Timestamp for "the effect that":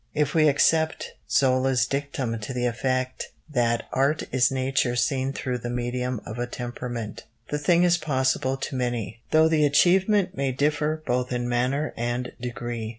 2.55-3.83